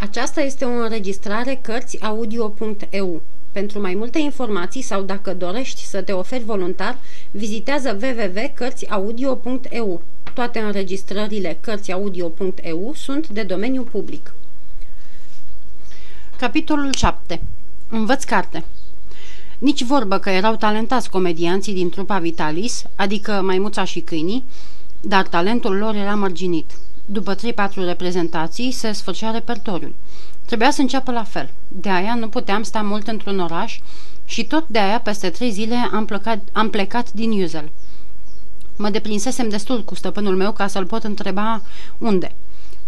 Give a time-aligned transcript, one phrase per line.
[0.00, 3.22] Aceasta este o înregistrare Cărțiaudio.eu.
[3.52, 6.98] Pentru mai multe informații sau dacă dorești să te oferi voluntar,
[7.30, 10.02] vizitează www.cărțiaudio.eu.
[10.34, 14.34] Toate înregistrările Cărțiaudio.eu sunt de domeniu public.
[16.36, 17.40] Capitolul 7.
[17.88, 18.64] Învăț carte.
[19.58, 24.44] Nici vorbă că erau talentați comedianții din trupa Vitalis, adică Maimuța și Câinii,
[25.00, 26.70] dar talentul lor era mărginit.
[27.10, 27.38] După 3-4
[27.74, 29.94] reprezentații se sfârșea repertoriul.
[30.44, 31.50] Trebuia să înceapă la fel.
[31.68, 33.80] De aia nu puteam sta mult într-un oraș
[34.24, 37.70] și tot de aia peste trei zile am plecat, am plecat din Iuzel.
[38.76, 41.62] Mă deprinsesem destul cu stăpânul meu ca să-l pot întreba
[41.98, 42.34] unde.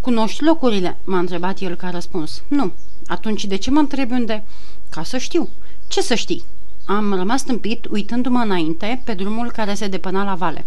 [0.00, 2.42] Cunoști locurile?" m-a întrebat el ca răspuns.
[2.48, 2.72] Nu.
[3.06, 4.44] Atunci de ce mă întrebi unde?
[4.88, 5.48] Ca să știu.
[5.88, 6.44] Ce să știi?
[6.84, 10.64] Am rămas tâmpit uitându-mă înainte pe drumul care se depăna la vale.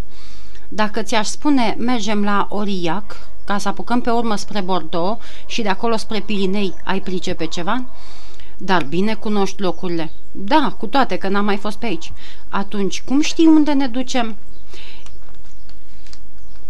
[0.69, 5.69] Dacă ți-aș spune mergem la Oriac, ca să apucăm pe urmă spre Bordeaux și de
[5.69, 7.85] acolo spre Pirinei, ai pricepe ceva?
[8.57, 10.11] Dar bine cunoști locurile.
[10.31, 12.11] Da, cu toate că n-am mai fost pe aici.
[12.49, 14.35] Atunci, cum știi unde ne ducem?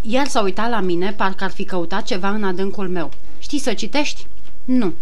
[0.02, 3.12] El s-a uitat la mine, parcă ar fi căutat ceva în adâncul meu.
[3.40, 4.26] Știi să citești?
[4.66, 4.94] Nu.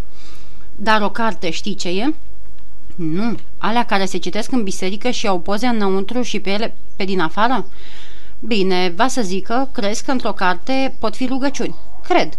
[0.76, 2.14] Dar o carte știi ce e?
[2.96, 3.38] Nu.
[3.58, 7.20] Alea care se citesc în biserică și au poze înăuntru și pe ele pe din
[7.20, 7.66] afară?
[8.44, 11.76] Bine, va să zică, crezi că într-o carte pot fi rugăciuni.
[12.04, 12.38] Cred.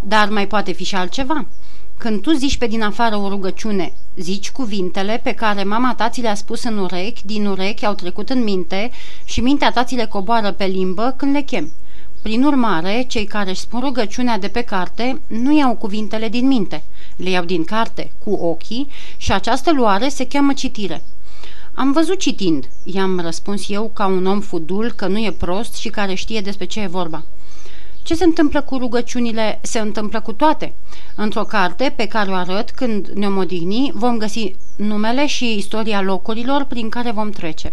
[0.00, 1.46] Dar mai poate fi și altceva.
[1.96, 6.20] Când tu zici pe din afară o rugăciune, zici cuvintele pe care mama ta ți
[6.20, 8.90] le-a spus în urechi, din urechi au trecut în minte
[9.24, 11.72] și mintea ta ți le coboară pe limbă când le chem.
[12.22, 16.82] Prin urmare, cei care își spun rugăciunea de pe carte nu iau cuvintele din minte,
[17.16, 21.02] le iau din carte, cu ochii, și această luare se cheamă citire.
[21.74, 25.88] Am văzut citind, i-am răspuns eu ca un om fudul că nu e prost și
[25.88, 27.24] care știe despre ce e vorba.
[28.02, 30.74] Ce se întâmplă cu rugăciunile, se întâmplă cu toate.
[31.14, 36.64] Într-o carte pe care o arăt când ne odihni, vom găsi numele și istoria locurilor
[36.64, 37.72] prin care vom trece.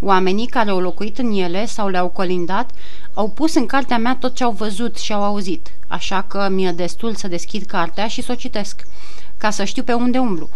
[0.00, 2.70] Oamenii care au locuit în ele sau le-au colindat
[3.14, 6.72] au pus în cartea mea tot ce au văzut și au auzit, așa că mi-e
[6.72, 8.86] destul să deschid cartea și să o citesc,
[9.36, 10.48] ca să știu pe unde umblu.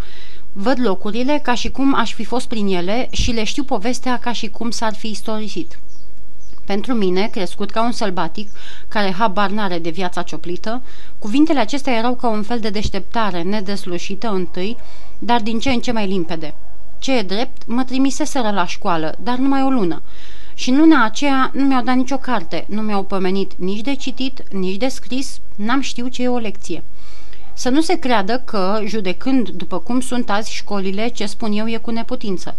[0.53, 4.33] Văd locurile ca și cum aș fi fost prin ele și le știu povestea ca
[4.33, 5.79] și cum s-ar fi istorisit.
[6.65, 8.51] Pentru mine, crescut ca un sălbatic,
[8.89, 10.83] care habar n-are de viața cioplită,
[11.19, 14.77] cuvintele acestea erau ca un fel de deșteptare nedeslușită întâi,
[15.19, 16.55] dar din ce în ce mai limpede.
[16.99, 20.03] Ce e drept, mă trimiseseră la școală, dar numai o lună.
[20.55, 24.43] Și în luna aceea nu mi-au dat nicio carte, nu mi-au pomenit nici de citit,
[24.53, 26.83] nici de scris, n-am știut ce e o lecție.
[27.63, 31.77] Să nu se creadă că, judecând după cum sunt azi școlile, ce spun eu e
[31.77, 32.57] cu neputință.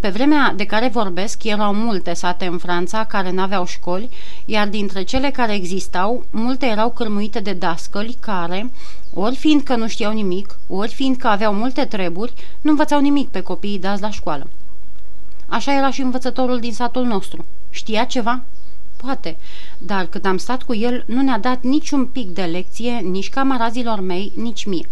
[0.00, 4.08] Pe vremea de care vorbesc, erau multe sate în Franța care n-aveau școli,
[4.44, 8.70] iar dintre cele care existau, multe erau cârmuite de dascăli care,
[9.14, 13.78] ori fiindcă nu știau nimic, ori fiindcă aveau multe treburi, nu învățau nimic pe copiii
[13.78, 14.50] dați la școală.
[15.46, 17.44] Așa era și învățătorul din satul nostru.
[17.70, 18.42] Știa ceva?
[19.04, 19.36] Poate,
[19.78, 24.00] dar cât am stat cu el, nu ne-a dat niciun pic de lecție, nici camarazilor
[24.00, 24.88] mei, nici mie.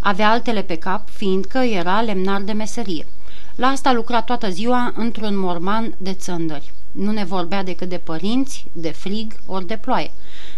[0.00, 3.06] Avea altele pe cap, fiindcă era lemnar de meserie.
[3.54, 6.72] La asta lucra toată ziua într-un morman de țândări.
[6.92, 10.10] Nu ne vorbea decât de părinți, de frig ori de ploaie,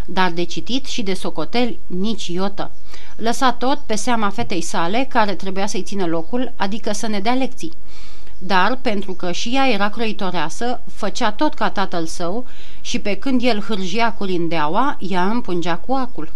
[0.05, 2.71] dar de citit și de socoteli nici iotă.
[3.15, 7.33] Lăsa tot pe seama fetei sale, care trebuia să-i țină locul, adică să ne dea
[7.33, 7.73] lecții
[8.39, 12.45] dar pentru că și ea era croitoreasă, făcea tot ca tatăl său
[12.81, 16.31] și pe când el hârjia cu lindeaua, ea împungea cu acul.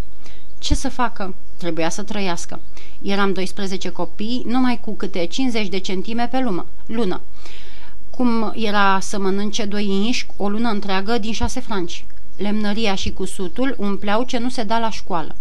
[0.59, 1.35] Ce să facă?
[1.57, 2.59] Trebuia să trăiască.
[3.01, 6.65] Eram 12 copii, numai cu câte 50 de centime pe lună.
[6.85, 7.21] lună.
[8.09, 12.05] Cum era să mănânce doi inși o lună întreagă din șase franci.
[12.37, 15.35] Lemnăria și cusutul umpleau ce nu se da la școală.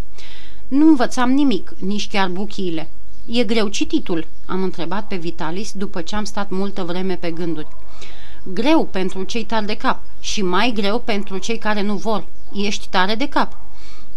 [0.68, 2.88] Nu învățam nimic, nici chiar buchiile.
[3.26, 7.66] E greu cititul?" am întrebat pe Vitalis după ce am stat multă vreme pe gânduri.
[8.42, 12.26] Greu pentru cei tari de cap și mai greu pentru cei care nu vor.
[12.52, 13.56] Ești tare de cap."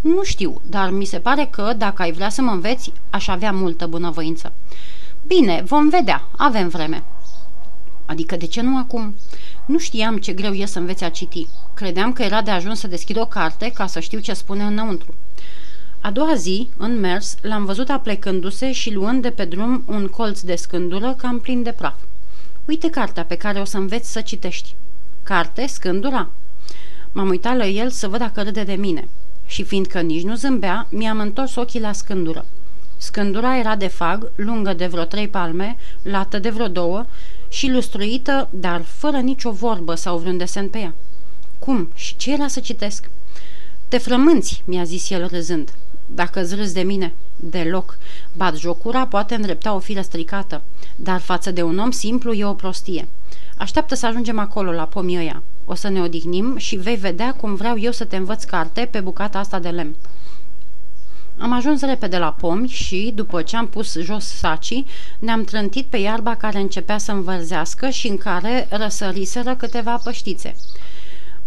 [0.00, 3.52] Nu știu, dar mi se pare că, dacă ai vrea să mă înveți, aș avea
[3.52, 4.52] multă bunăvoință."
[5.26, 7.04] Bine, vom vedea, avem vreme."
[8.04, 9.14] Adică de ce nu acum?"
[9.66, 11.46] Nu știam ce greu e să înveți a citi.
[11.74, 15.14] Credeam că era de ajuns să deschid o carte ca să știu ce spune înăuntru.
[16.06, 20.40] A doua zi, în mers, l-am văzut aplecându-se și luând de pe drum un colț
[20.40, 21.94] de scândură cam plin de praf.
[22.64, 24.74] Uite cartea pe care o să înveți să citești.
[25.22, 26.30] Carte, scândura?
[27.12, 29.08] M-am uitat la el să văd dacă râde de mine.
[29.46, 32.44] Și fiindcă nici nu zâmbea, mi-am întors ochii la scândură.
[32.96, 37.06] Scândura era de fag, lungă de vreo trei palme, lată de vreo două
[37.48, 40.94] și lustruită, dar fără nicio vorbă sau vreun desen pe ea.
[41.58, 41.90] Cum?
[41.94, 43.10] Și ce era să citesc?
[43.88, 45.70] Te frămânți, mi-a zis el râzând.
[46.06, 47.98] Dacă îți de mine, deloc.
[48.36, 50.62] Bat jocura poate îndrepta o fire stricată,
[50.96, 53.08] dar față de un om simplu e o prostie.
[53.56, 55.42] Așteaptă să ajungem acolo, la pomii ăia.
[55.64, 59.00] O să ne odihnim și vei vedea cum vreau eu să te învăț carte pe
[59.00, 59.94] bucata asta de lemn.
[61.38, 64.86] Am ajuns repede la pomi și, după ce am pus jos sacii,
[65.18, 70.56] ne-am trântit pe iarba care începea să învărzească și în care răsăriseră câteva păștițe.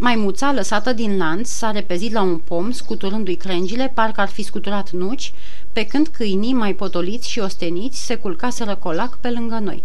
[0.01, 4.91] Maimuța, lăsată din lanț, s-a repezit la un pom, scuturându-i crengile, parcă ar fi scuturat
[4.91, 5.33] nuci,
[5.73, 9.83] pe când câinii mai potoliți și osteniți se culcaseră colac pe lângă noi.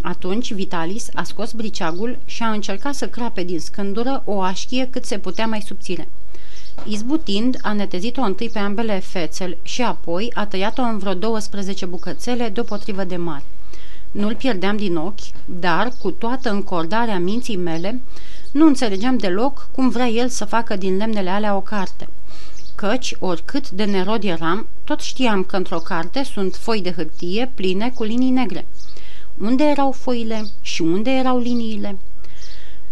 [0.00, 5.04] Atunci Vitalis a scos briceagul și a încercat să crape din scândură o așchie cât
[5.04, 6.08] se putea mai subțire.
[6.84, 12.48] Izbutind, a netezit-o întâi pe ambele fețele și apoi a tăiat-o în vreo 12 bucățele
[12.48, 13.44] deopotrivă de mari.
[14.10, 18.00] Nu-l pierdeam din ochi, dar, cu toată încordarea minții mele,
[18.56, 22.08] nu înțelegeam deloc cum vrea el să facă din lemnele alea o carte.
[22.74, 27.90] Căci, oricât de nerod eram, tot știam că într-o carte sunt foi de hârtie pline
[27.94, 28.66] cu linii negre.
[29.40, 31.98] Unde erau foile și unde erau liniile?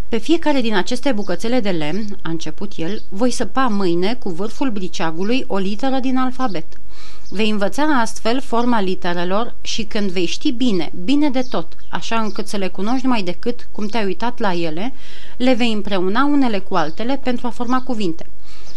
[0.08, 4.70] Pe fiecare din aceste bucățele de lemn, a început el, voi săpa mâine cu vârful
[4.70, 6.66] briceagului o literă din alfabet.
[7.34, 12.48] Vei învăța astfel forma literelor și când vei ști bine, bine de tot, așa încât
[12.48, 14.92] să le cunoști mai decât cum te-ai uitat la ele,
[15.36, 18.26] le vei împreuna unele cu altele pentru a forma cuvinte.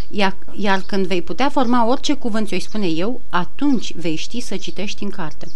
[0.09, 4.57] Iar, iar când vei putea forma orice cuvânt ți-o spune eu, atunci vei ști să
[4.57, 5.47] citești în carte.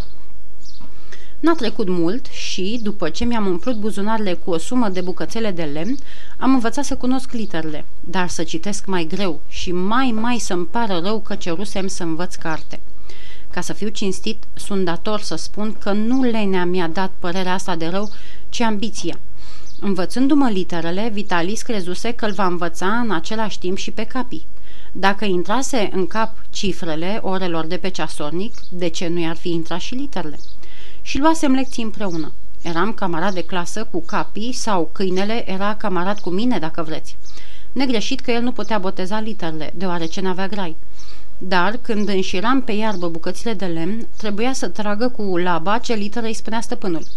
[1.39, 5.63] N-a trecut mult și, după ce mi-am umplut buzunarele cu o sumă de bucățele de
[5.63, 5.97] lemn,
[6.37, 10.99] am învățat să cunosc literele, dar să citesc mai greu și mai mai să-mi pară
[11.03, 12.79] rău că cerusem să învăț carte.
[13.51, 17.75] Ca să fiu cinstit, sunt dator să spun că nu lenea mi-a dat părerea asta
[17.75, 18.11] de rău,
[18.49, 19.19] ci ambiția.
[19.79, 24.45] Învățându-mă literele, Vitalis crezuse că îl va învăța în același timp și pe capii.
[24.91, 29.79] Dacă intrase în cap cifrele orelor de pe ceasornic, de ce nu i-ar fi intrat
[29.79, 30.37] și literele?
[31.01, 32.31] și luasem lecții împreună.
[32.61, 37.17] Eram camarad de clasă cu capii sau câinele era camarad cu mine, dacă vreți.
[37.71, 40.75] Negreșit că el nu putea boteza literele, deoarece n-avea grai.
[41.43, 46.25] Dar, când înșiram pe iarbă bucățile de lemn, trebuia să tragă cu laba ce literă
[46.25, 47.07] îi spunea stăpânul.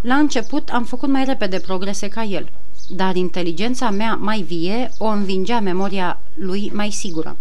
[0.00, 2.50] La început am făcut mai repede progrese ca el,
[2.88, 7.36] dar inteligența mea mai vie o învingea memoria lui mai sigură.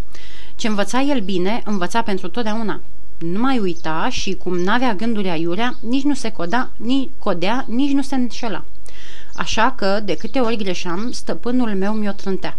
[0.56, 2.82] Ce învăța el bine, învăța pentru totdeauna.
[3.18, 7.92] Nu mai uita și cum n-avea gânduri aiurea, nici nu se coda, nici codea, nici
[7.92, 8.64] nu se înșela.
[9.36, 12.58] Așa că, de câte ori greșeam, stăpânul meu mi-o trântea.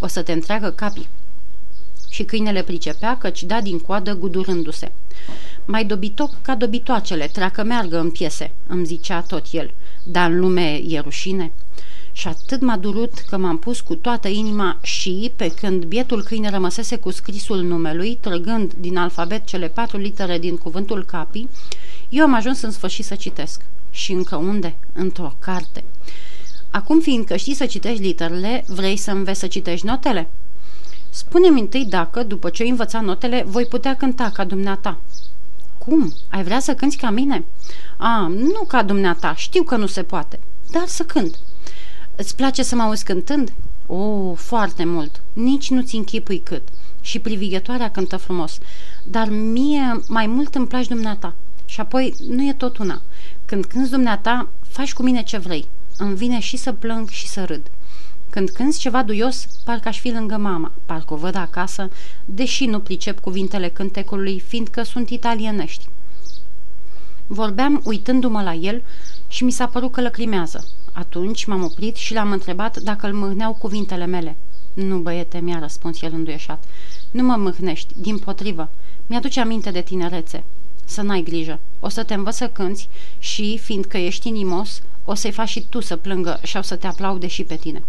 [0.00, 1.08] O să te întreagă capii.
[2.18, 4.92] Și câinele pricepea căci da din coadă gudurându-se.
[5.64, 9.70] Mai dobitoc ca dobitoacele, treacă meargă în piese, îmi zicea tot el.
[10.02, 11.52] Dar în lume e rușine?
[12.12, 16.50] Și atât m-a durut că m-am pus cu toată inima și, pe când bietul câine
[16.50, 21.46] rămăsese cu scrisul numelui, trăgând din alfabet cele patru litere din cuvântul capi,
[22.08, 23.62] eu am ajuns în sfârșit să citesc.
[23.90, 24.76] Și încă unde?
[24.92, 25.84] Într-o carte.
[26.70, 30.28] Acum, fiindcă știi să citești literele, vrei să înveți să citești notele?
[31.10, 34.98] Spune-mi întâi dacă, după ce învăța notele, voi putea cânta ca dumneata.
[35.78, 36.14] Cum?
[36.28, 37.44] Ai vrea să cânti ca mine?
[37.96, 40.38] A, nu ca dumneata, știu că nu se poate,
[40.70, 41.38] dar să cânt.
[42.16, 43.52] Îți place să mă auzi cântând?
[43.86, 45.20] O, oh, foarte mult.
[45.32, 46.62] Nici nu-ți închipui cât.
[47.00, 48.58] Și privighetoarea cântă frumos.
[49.02, 51.34] Dar mie mai mult îmi place dumneata.
[51.64, 53.02] Și apoi nu e tot una.
[53.44, 55.68] Când cânti dumneata, faci cu mine ce vrei.
[55.96, 57.70] Îmi vine și să plâng și să râd.
[58.30, 61.90] Când cânti ceva duios, parcă aș fi lângă mama, parcă o văd acasă,
[62.24, 65.88] deși nu pricep cuvintele cântecului, fiindcă sunt italienești.
[67.26, 68.82] Vorbeam uitându-mă la el
[69.28, 70.66] și mi s-a părut că lăcrimează.
[70.92, 74.36] Atunci m-am oprit și l-am întrebat dacă îl mâhneau cuvintele mele.
[74.74, 76.64] Nu, băiete, mi-a răspuns el înduieșat.
[77.10, 78.70] Nu mă mâhnești, din potrivă.
[79.06, 80.44] Mi-aduce aminte de tinerețe.
[80.84, 81.60] Să n-ai grijă.
[81.80, 85.80] O să te învăț să cânți și, fiindcă ești inimos, o să-i faci și tu
[85.80, 87.82] să plângă și o să te aplaude și pe tine.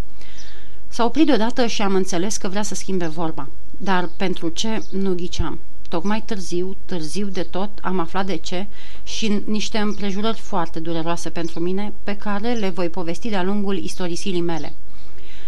[0.89, 3.47] S-a oprit deodată și am înțeles că vrea să schimbe vorba.
[3.77, 5.59] Dar pentru ce nu ghiceam.
[5.89, 8.67] Tocmai târziu, târziu de tot, am aflat de ce
[9.03, 14.41] și niște împrejurări foarte dureroase pentru mine, pe care le voi povesti de-a lungul istorisirii
[14.41, 14.73] mele.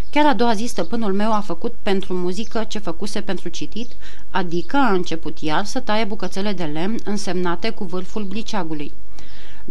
[0.09, 3.91] Chiar a doua zi stăpânul meu a făcut pentru muzică ce făcuse pentru citit,
[4.29, 8.91] adică a început iar să taie bucățele de lemn însemnate cu vârful briceagului.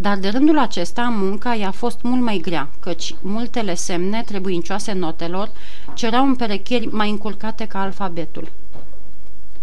[0.00, 5.50] Dar de rândul acesta, munca i-a fost mult mai grea, căci multele semne trebuincioase notelor
[5.94, 8.52] cerau împerecheri mai încurcate ca alfabetul.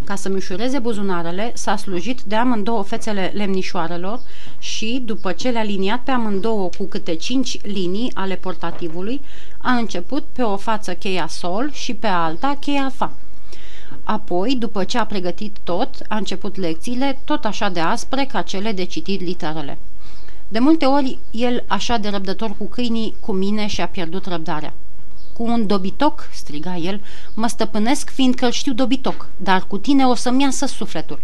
[0.03, 4.20] Ca să-mi ușureze buzunarele, s-a slujit de amândouă fețele lemnișoarelor
[4.60, 9.22] și, după ce le-a liniat pe amândouă cu câte cinci linii ale portativului,
[9.58, 13.13] a început pe o față cheia sol și pe alta cheia fa.
[14.03, 18.72] Apoi, după ce a pregătit tot, a început lecțiile tot așa de aspre ca cele
[18.72, 19.77] de citit literele.
[20.48, 24.74] De multe ori, el, așa de răbdător cu câinii, cu mine și-a pierdut răbdarea.
[25.34, 27.01] Cu un dobitoc, striga el,
[27.34, 31.20] mă stăpânesc fiindcă îl știu dobitoc, dar cu tine o să-mi iasă sufletul.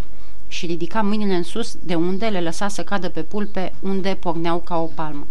[0.48, 4.60] Și ridica mâinile în sus, de unde le lăsa să cadă pe pulpe, unde porneau
[4.60, 5.28] ca o palmă.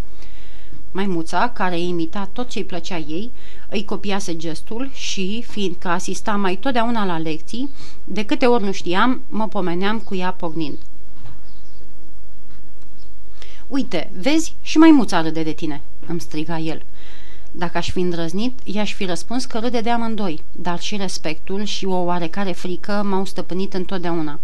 [0.93, 3.31] Maimuța, care imita tot ce îi plăcea ei,
[3.71, 7.71] îi copiase gestul și, fiindcă asista mai totdeauna la lecții,
[8.05, 10.79] de câte ori nu știam, mă pomeneam cu ea pornind.
[13.73, 16.83] Uite, vezi, și maimuța râde de tine, îmi striga el.
[17.51, 21.85] Dacă aș fi îndrăznit, i-aș fi răspuns că râde de amândoi, dar și respectul și
[21.85, 24.39] o oarecare frică m-au stăpânit întotdeauna.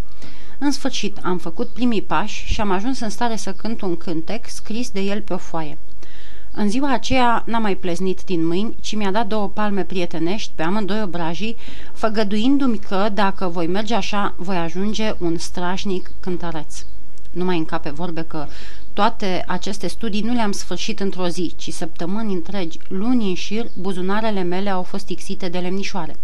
[0.58, 4.48] În sfârșit, am făcut primii pași și am ajuns în stare să cânt un cântec
[4.48, 5.78] scris de el pe o foaie.
[6.52, 10.62] În ziua aceea n-am mai pleznit din mâini, ci mi-a dat două palme prietenești pe
[10.62, 11.56] amândoi obrajii,
[11.92, 16.84] făgăduindu-mi că, dacă voi merge așa, voi ajunge un strașnic cântăreț.
[17.30, 18.46] Nu mai încape vorbe că
[18.98, 24.42] toate aceste studii nu le-am sfârșit într-o zi, ci săptămâni întregi, luni în șir, buzunarele
[24.42, 26.16] mele au fost ixite de lemnișoare.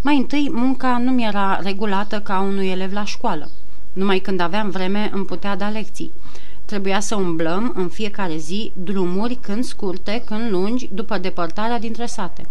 [0.00, 3.50] Mai întâi, munca nu mi era regulată ca unui elev la școală.
[3.92, 6.12] Numai când aveam vreme îmi putea da lecții.
[6.64, 12.46] Trebuia să umblăm în fiecare zi drumuri când scurte, când lungi, după depărtarea dintre sate.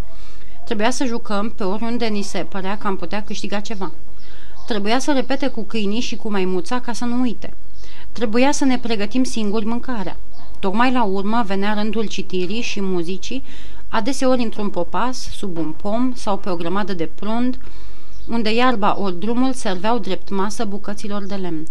[0.63, 3.91] Trebuia să jucăm pe oriunde ni se părea că am putea câștiga ceva.
[4.67, 7.53] Trebuia să repete cu câinii și cu maimuța ca să nu uite.
[8.15, 10.17] Trebuia să ne pregătim singuri mâncarea.
[10.59, 13.43] Tocmai la urmă venea rândul citirii și muzicii,
[13.89, 17.57] adeseori într-un popas, sub un pom sau pe o grămadă de prund,
[18.27, 21.67] unde iarba ori drumul serveau drept masă bucăților de lemn.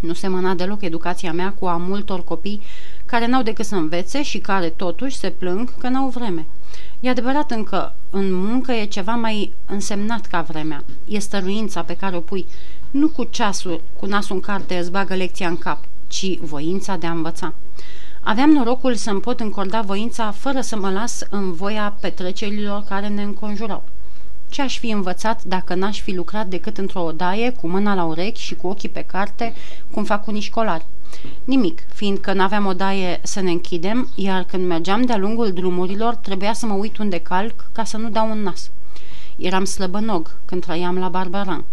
[0.00, 2.60] Nu semăna deloc educația mea cu a multor copii
[3.06, 6.46] care n-au decât să învețe și care totuși se plâng că n-au vreme.
[7.00, 10.84] E adevărat încă, în muncă e ceva mai însemnat ca vremea.
[11.08, 12.46] E stăruința pe care o pui,
[12.92, 17.06] nu cu ceasul, cu nasul în carte îți bagă lecția în cap, ci voința de
[17.06, 17.54] a învăța.
[18.20, 23.22] Aveam norocul să-mi pot încorda voința fără să mă las în voia petrecerilor care ne
[23.22, 23.84] înconjurau.
[24.48, 28.40] Ce aș fi învățat dacă n-aș fi lucrat decât într-o odaie, cu mâna la urechi
[28.40, 29.54] și cu ochii pe carte,
[29.90, 30.86] cum fac unii școlari?
[31.44, 36.66] Nimic, fiindcă n-aveam odaie să ne închidem, iar când mergeam de-a lungul drumurilor, trebuia să
[36.66, 38.70] mă uit unde calc ca să nu dau un nas.
[39.36, 41.64] Eram slăbănog când trăiam la Barbaran.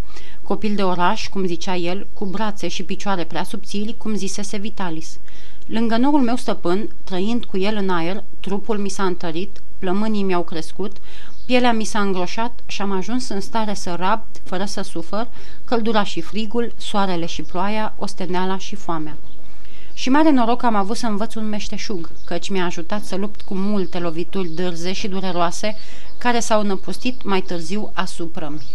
[0.49, 5.19] Copil de oraș, cum zicea el, cu brațe și picioare prea subțiri, cum zisese Vitalis.
[5.65, 10.43] Lângă noul meu stăpân, trăind cu el în aer, trupul mi s-a întărit, plămânii mi-au
[10.43, 10.97] crescut,
[11.45, 15.27] pielea mi s-a îngroșat și am ajuns în stare să rab, fără să sufăr,
[15.65, 19.17] căldura și frigul, soarele și ploaia, osteneala și foamea.
[19.93, 23.55] Și mare noroc am avut să învăț un meșteșug, căci mi-a ajutat să lupt cu
[23.55, 25.75] multe lovituri dârze și dureroase,
[26.17, 28.65] care s-au năpustit mai târziu asupra mi.